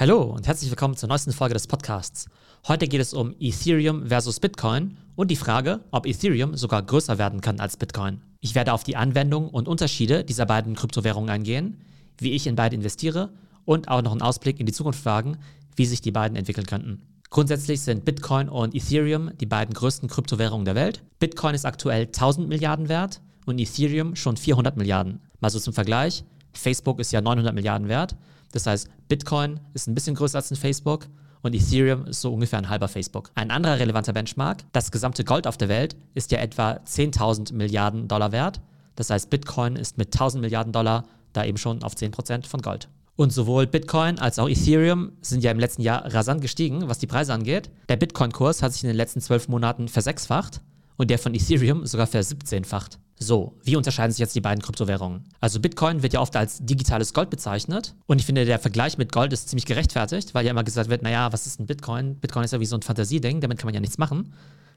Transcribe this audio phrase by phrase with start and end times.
[0.00, 2.28] Hallo und herzlich willkommen zur neuesten Folge des Podcasts.
[2.68, 7.40] Heute geht es um Ethereum versus Bitcoin und die Frage, ob Ethereum sogar größer werden
[7.40, 8.20] kann als Bitcoin.
[8.38, 11.80] Ich werde auf die Anwendung und Unterschiede dieser beiden Kryptowährungen eingehen,
[12.16, 13.30] wie ich in beide investiere
[13.64, 15.36] und auch noch einen Ausblick in die Zukunft wagen,
[15.74, 17.02] wie sich die beiden entwickeln könnten.
[17.28, 21.02] Grundsätzlich sind Bitcoin und Ethereum die beiden größten Kryptowährungen der Welt.
[21.18, 25.22] Bitcoin ist aktuell 1000 Milliarden wert und Ethereum schon 400 Milliarden.
[25.40, 26.22] Mal so zum Vergleich,
[26.58, 28.16] Facebook ist ja 900 Milliarden wert
[28.52, 31.06] das heißt, Bitcoin ist ein bisschen größer als ein Facebook
[31.42, 33.30] und Ethereum ist so ungefähr ein halber Facebook.
[33.34, 38.08] Ein anderer relevanter Benchmark, das gesamte Gold auf der Welt ist ja etwa 10.000 Milliarden
[38.08, 38.60] Dollar wert.
[38.96, 42.88] Das heißt, Bitcoin ist mit 1000 Milliarden Dollar da eben schon auf 10% von Gold.
[43.14, 47.06] Und sowohl Bitcoin als auch Ethereum sind ja im letzten Jahr rasant gestiegen, was die
[47.06, 47.70] Preise angeht.
[47.88, 50.60] Der Bitcoin-Kurs hat sich in den letzten zwölf Monaten versechsfacht
[50.96, 52.98] und der von Ethereum sogar versiebzehnfacht.
[53.20, 55.24] So, wie unterscheiden sich jetzt die beiden Kryptowährungen?
[55.40, 59.10] Also Bitcoin wird ja oft als digitales Gold bezeichnet und ich finde, der Vergleich mit
[59.10, 62.14] Gold ist ziemlich gerechtfertigt, weil ja immer gesagt wird, naja, was ist ein Bitcoin?
[62.16, 64.32] Bitcoin ist ja wie so ein Fantasieding, damit kann man ja nichts machen.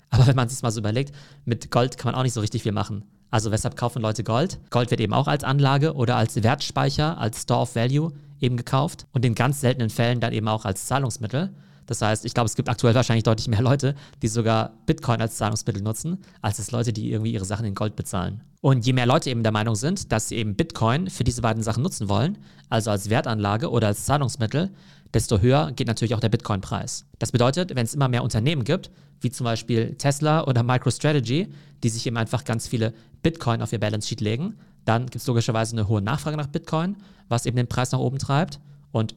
[0.09, 1.13] Aber wenn man sich mal so überlegt,
[1.45, 3.03] mit Gold kann man auch nicht so richtig viel machen.
[3.29, 4.59] Also weshalb kaufen Leute Gold?
[4.71, 8.11] Gold wird eben auch als Anlage oder als Wertspeicher, als Store of Value
[8.41, 11.51] eben gekauft und in ganz seltenen Fällen dann eben auch als Zahlungsmittel.
[11.85, 15.35] Das heißt, ich glaube, es gibt aktuell wahrscheinlich deutlich mehr Leute, die sogar Bitcoin als
[15.37, 18.41] Zahlungsmittel nutzen, als es Leute, die irgendwie ihre Sachen in Gold bezahlen.
[18.61, 21.63] Und je mehr Leute eben der Meinung sind, dass sie eben Bitcoin für diese beiden
[21.63, 22.37] Sachen nutzen wollen,
[22.69, 24.71] also als Wertanlage oder als Zahlungsmittel,
[25.13, 27.05] desto höher geht natürlich auch der Bitcoin-Preis.
[27.19, 31.47] Das bedeutet, wenn es immer mehr Unternehmen gibt, wie zum Beispiel Tesla oder MicroStrategy,
[31.83, 35.27] die sich eben einfach ganz viele Bitcoin auf ihr Balance Sheet legen, dann gibt es
[35.27, 36.97] logischerweise eine hohe Nachfrage nach Bitcoin,
[37.29, 38.59] was eben den Preis nach oben treibt.
[38.91, 39.15] Und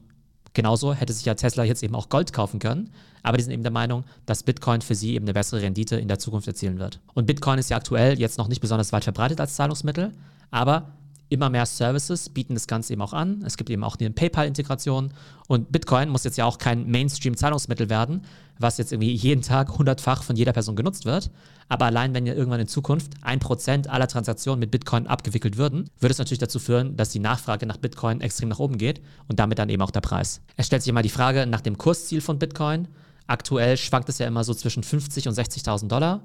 [0.55, 2.89] Genauso hätte sich ja Tesla jetzt eben auch Gold kaufen können,
[3.21, 6.07] aber die sind eben der Meinung, dass Bitcoin für sie eben eine bessere Rendite in
[6.07, 7.01] der Zukunft erzielen wird.
[7.13, 10.13] Und Bitcoin ist ja aktuell jetzt noch nicht besonders weit verbreitet als Zahlungsmittel,
[10.51, 10.93] aber
[11.29, 13.43] immer mehr Services bieten das Ganze eben auch an.
[13.45, 15.13] Es gibt eben auch eine PayPal-Integration
[15.47, 18.21] und Bitcoin muss jetzt ja auch kein Mainstream-Zahlungsmittel werden,
[18.59, 21.31] was jetzt irgendwie jeden Tag hundertfach von jeder Person genutzt wird.
[21.67, 25.89] Aber allein wenn ja irgendwann in Zukunft ein Prozent aller Transaktionen mit Bitcoin abgewickelt würden,
[25.99, 29.39] würde es natürlich dazu führen, dass die Nachfrage nach Bitcoin extrem nach oben geht und
[29.39, 30.41] damit dann eben auch der Preis.
[30.57, 32.87] Es stellt sich immer die Frage nach dem Kursziel von Bitcoin.
[33.27, 36.21] Aktuell schwankt es ja immer so zwischen 50 und 60.000 Dollar.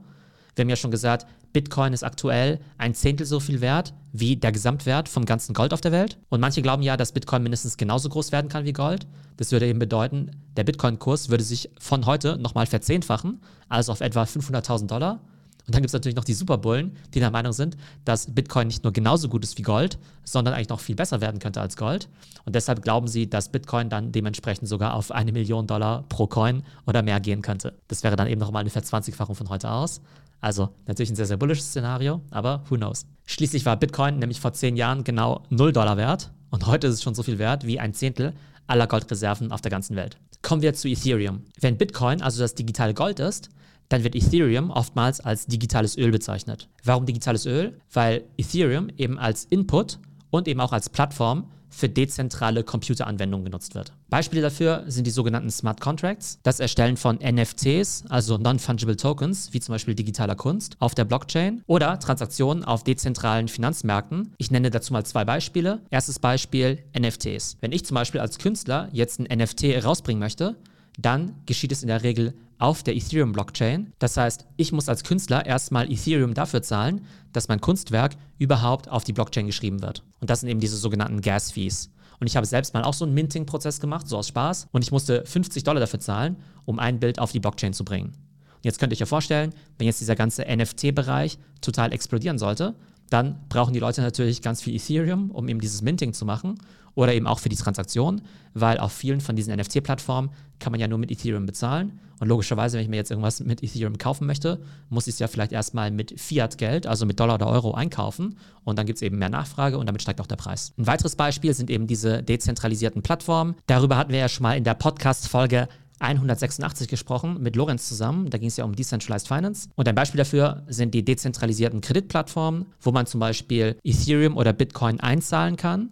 [0.55, 4.53] Wir haben ja schon gesagt, Bitcoin ist aktuell ein Zehntel so viel wert wie der
[4.53, 6.19] Gesamtwert vom ganzen Gold auf der Welt.
[6.29, 9.07] Und manche glauben ja, dass Bitcoin mindestens genauso groß werden kann wie Gold.
[9.37, 14.25] Das würde eben bedeuten, der Bitcoin-Kurs würde sich von heute nochmal verzehnfachen, also auf etwa
[14.25, 15.21] 500.000 Dollar.
[15.71, 18.83] Und dann gibt es natürlich noch die Superbullen, die der Meinung sind, dass Bitcoin nicht
[18.83, 22.09] nur genauso gut ist wie Gold, sondern eigentlich noch viel besser werden könnte als Gold.
[22.45, 26.65] Und deshalb glauben sie, dass Bitcoin dann dementsprechend sogar auf eine Million Dollar pro Coin
[26.89, 27.73] oder mehr gehen könnte.
[27.87, 30.01] Das wäre dann eben nochmal eine Verzwanzigfachung von heute aus.
[30.41, 33.07] Also natürlich ein sehr, sehr bullisches Szenario, aber who knows.
[33.27, 37.03] Schließlich war Bitcoin nämlich vor zehn Jahren genau 0 Dollar wert und heute ist es
[37.05, 38.33] schon so viel wert wie ein Zehntel
[38.67, 40.17] aller Goldreserven auf der ganzen Welt.
[40.43, 41.45] Kommen wir zu Ethereum.
[41.61, 43.51] Wenn Bitcoin also das digitale Gold ist,
[43.91, 46.69] dann wird Ethereum oftmals als digitales Öl bezeichnet.
[46.85, 47.79] Warum digitales Öl?
[47.93, 49.99] Weil Ethereum eben als Input
[50.31, 53.93] und eben auch als Plattform für dezentrale Computeranwendungen genutzt wird.
[54.09, 59.61] Beispiele dafür sind die sogenannten Smart Contracts, das Erstellen von NFTs, also Non-Fungible Tokens, wie
[59.61, 64.35] zum Beispiel digitaler Kunst, auf der Blockchain oder Transaktionen auf dezentralen Finanzmärkten.
[64.39, 65.81] Ich nenne dazu mal zwei Beispiele.
[65.91, 67.57] Erstes Beispiel NFTs.
[67.61, 70.57] Wenn ich zum Beispiel als Künstler jetzt ein NFT rausbringen möchte,
[70.99, 73.93] dann geschieht es in der Regel auf der Ethereum-Blockchain.
[73.99, 79.03] Das heißt, ich muss als Künstler erstmal Ethereum dafür zahlen, dass mein Kunstwerk überhaupt auf
[79.03, 80.03] die Blockchain geschrieben wird.
[80.21, 81.91] Und das sind eben diese sogenannten Gas-Fees.
[82.21, 84.69] Und ich habe selbst mal auch so einen Minting-Prozess gemacht, so aus Spaß.
[84.73, 86.37] Und ich musste 50 Dollar dafür zahlen,
[86.67, 88.09] um ein Bild auf die Blockchain zu bringen.
[88.09, 92.75] Und jetzt könnt ihr euch ja vorstellen, wenn jetzt dieser ganze NFT-Bereich total explodieren sollte,
[93.09, 96.59] dann brauchen die Leute natürlich ganz viel Ethereum, um eben dieses Minting zu machen
[96.95, 98.23] oder eben auch für die Transaktion,
[98.55, 102.01] weil auf vielen von diesen NFT-Plattformen kann man ja nur mit Ethereum bezahlen.
[102.21, 105.27] Und logischerweise, wenn ich mir jetzt irgendwas mit Ethereum kaufen möchte, muss ich es ja
[105.27, 108.37] vielleicht erstmal mit Fiat-Geld, also mit Dollar oder Euro einkaufen.
[108.63, 110.75] Und dann gibt es eben mehr Nachfrage und damit steigt auch der Preis.
[110.77, 113.57] Ein weiteres Beispiel sind eben diese dezentralisierten Plattformen.
[113.67, 115.69] Darüber hatten wir ja schon mal in der Podcast-Folge
[116.01, 118.29] 186 gesprochen mit Lorenz zusammen.
[118.29, 119.71] Da ging es ja um Decentralized Finance.
[119.77, 125.01] Und ein Beispiel dafür sind die dezentralisierten Kreditplattformen, wo man zum Beispiel Ethereum oder Bitcoin
[125.01, 125.91] einzahlen kann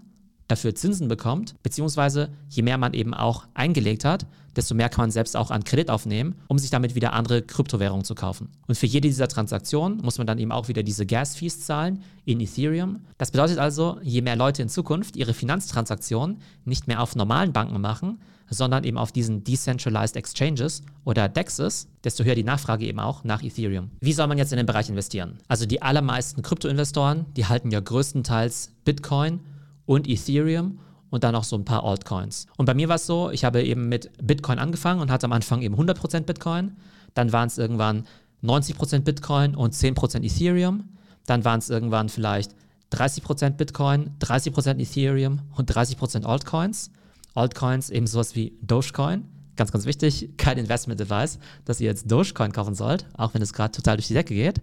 [0.49, 5.11] dafür Zinsen bekommt, beziehungsweise je mehr man eben auch eingelegt hat, desto mehr kann man
[5.11, 8.49] selbst auch an Kredit aufnehmen, um sich damit wieder andere Kryptowährungen zu kaufen.
[8.67, 12.41] Und für jede dieser Transaktionen muss man dann eben auch wieder diese Gas-Fees zahlen in
[12.41, 13.01] Ethereum.
[13.19, 17.81] Das bedeutet also, je mehr Leute in Zukunft ihre Finanztransaktionen nicht mehr auf normalen Banken
[17.81, 18.19] machen,
[18.51, 23.43] sondern eben auf diesen Decentralized Exchanges oder DEXs, desto höher die Nachfrage eben auch nach
[23.43, 23.91] Ethereum.
[24.01, 25.39] Wie soll man jetzt in den Bereich investieren?
[25.49, 29.41] Also die allermeisten Kryptoinvestoren, die halten ja größtenteils Bitcoin
[29.89, 32.47] und Ethereum und dann noch so ein paar Altcoins.
[32.59, 35.33] Und bei mir war es so, ich habe eben mit Bitcoin angefangen und hatte am
[35.33, 36.77] Anfang eben 100% Bitcoin.
[37.15, 38.05] Dann waren es irgendwann
[38.45, 40.91] 90% Bitcoin und 10% Ethereum.
[41.25, 42.55] Dann waren es irgendwann vielleicht
[42.93, 46.91] 30% Bitcoin, 30% Ethereum und 30% Altcoins.
[47.35, 49.25] Altcoins eben sowas wie Dogecoin.
[49.57, 53.55] Ganz, ganz wichtig, kein Investment Advice, dass ihr jetzt Dogecoin kaufen sollt, auch wenn es
[53.55, 54.61] gerade total durch die Decke geht.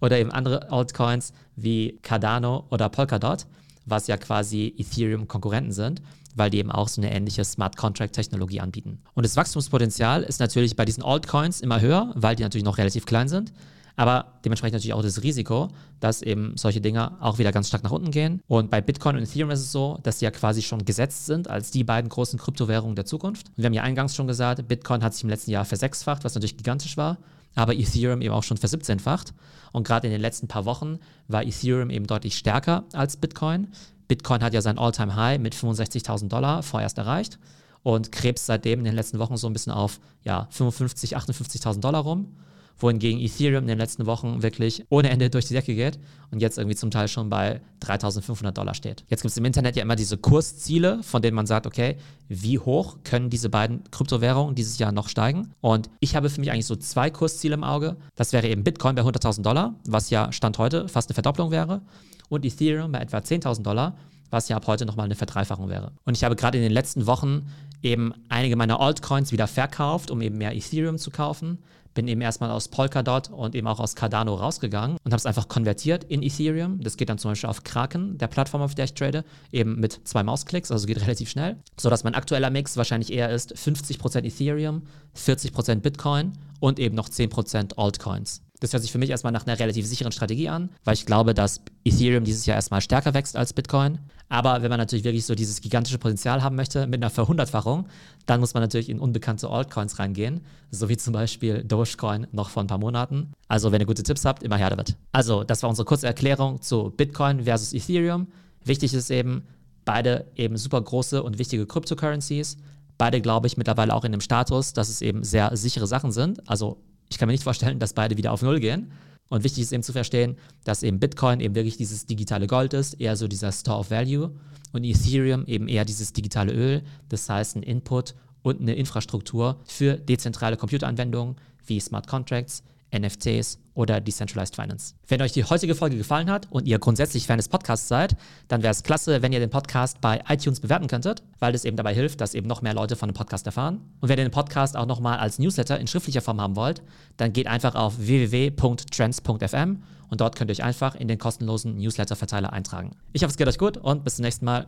[0.00, 3.46] Oder eben andere Altcoins wie Cardano oder Polkadot,
[3.90, 6.02] was ja quasi Ethereum-Konkurrenten sind,
[6.34, 9.00] weil die eben auch so eine ähnliche Smart Contract-Technologie anbieten.
[9.14, 13.06] Und das Wachstumspotenzial ist natürlich bei diesen Altcoins immer höher, weil die natürlich noch relativ
[13.06, 13.52] klein sind.
[13.96, 17.90] Aber dementsprechend natürlich auch das Risiko, dass eben solche Dinge auch wieder ganz stark nach
[17.90, 18.40] unten gehen.
[18.46, 21.50] Und bei Bitcoin und Ethereum ist es so, dass sie ja quasi schon gesetzt sind
[21.50, 23.48] als die beiden großen Kryptowährungen der Zukunft.
[23.48, 26.36] Und wir haben ja eingangs schon gesagt, Bitcoin hat sich im letzten Jahr versechsfacht, was
[26.36, 27.18] natürlich gigantisch war
[27.58, 29.34] aber Ethereum eben auch schon versiebzehnfacht.
[29.72, 33.68] Und gerade in den letzten paar Wochen war Ethereum eben deutlich stärker als Bitcoin.
[34.06, 37.38] Bitcoin hat ja sein All-Time-High mit 65.000 Dollar vorerst erreicht
[37.82, 42.00] und krebst seitdem in den letzten Wochen so ein bisschen auf ja, 55.000, 58.000 Dollar
[42.00, 42.36] rum
[42.78, 45.98] wohingegen Ethereum in den letzten Wochen wirklich ohne Ende durch die Decke geht
[46.30, 49.04] und jetzt irgendwie zum Teil schon bei 3500 Dollar steht.
[49.08, 51.96] Jetzt gibt es im Internet ja immer diese Kursziele, von denen man sagt, okay,
[52.28, 55.52] wie hoch können diese beiden Kryptowährungen dieses Jahr noch steigen?
[55.60, 57.96] Und ich habe für mich eigentlich so zwei Kursziele im Auge.
[58.16, 61.82] Das wäre eben Bitcoin bei 100.000 Dollar, was ja Stand heute fast eine Verdopplung wäre,
[62.28, 63.96] und Ethereum bei etwa 10.000 Dollar,
[64.30, 65.92] was ja ab heute nochmal eine Verdreifachung wäre.
[66.04, 67.46] Und ich habe gerade in den letzten Wochen
[67.82, 71.58] eben einige meiner Altcoins wieder verkauft, um eben mehr Ethereum zu kaufen
[71.98, 75.48] bin eben erstmal aus Polkadot und eben auch aus Cardano rausgegangen und habe es einfach
[75.48, 76.80] konvertiert in Ethereum.
[76.80, 80.00] Das geht dann zum Beispiel auf Kraken, der Plattform, auf der ich trade, eben mit
[80.04, 81.56] zwei Mausklicks, also geht relativ schnell.
[81.76, 84.82] Sodass mein aktueller Mix wahrscheinlich eher ist 50% Ethereum,
[85.16, 88.42] 40% Bitcoin und eben noch 10% Altcoins.
[88.60, 91.34] Das hört sich für mich erstmal nach einer relativ sicheren Strategie an, weil ich glaube,
[91.34, 93.98] dass Ethereum dieses Jahr erstmal stärker wächst als Bitcoin.
[94.28, 97.86] Aber wenn man natürlich wirklich so dieses gigantische Potenzial haben möchte mit einer Verhundertfachung,
[98.26, 102.62] dann muss man natürlich in unbekannte Altcoins reingehen, so wie zum Beispiel Dogecoin noch vor
[102.62, 103.32] ein paar Monaten.
[103.46, 104.96] Also wenn ihr gute Tipps habt, immer her damit.
[105.12, 108.26] Also das war unsere kurze Erklärung zu Bitcoin versus Ethereum.
[108.64, 109.46] Wichtig ist eben,
[109.84, 112.58] beide eben super große und wichtige Cryptocurrencies.
[112.98, 116.46] Beide, glaube ich, mittlerweile auch in dem Status, dass es eben sehr sichere Sachen sind.
[116.50, 118.92] Also ich kann mir nicht vorstellen, dass beide wieder auf Null gehen.
[119.28, 122.94] Und wichtig ist eben zu verstehen, dass eben Bitcoin eben wirklich dieses digitale Gold ist,
[122.94, 124.30] eher so dieser Store of Value
[124.72, 129.94] und Ethereum eben eher dieses digitale Öl, das heißt ein Input und eine Infrastruktur für
[129.94, 132.62] dezentrale Computeranwendungen wie Smart Contracts,
[132.96, 134.94] NFTs oder Decentralized Finance.
[135.06, 138.16] Wenn euch die heutige Folge gefallen hat und ihr grundsätzlich Fan des Podcasts seid,
[138.48, 141.76] dann wäre es klasse, wenn ihr den Podcast bei iTunes bewerten könntet, weil das eben
[141.76, 143.80] dabei hilft, dass eben noch mehr Leute von dem Podcast erfahren.
[144.00, 146.82] Und wenn ihr den Podcast auch nochmal als Newsletter in schriftlicher Form haben wollt,
[147.16, 152.52] dann geht einfach auf www.trends.fm und dort könnt ihr euch einfach in den kostenlosen Newsletter-Verteiler
[152.52, 152.92] eintragen.
[153.12, 154.66] Ich hoffe, es geht euch gut und bis zum nächsten Mal.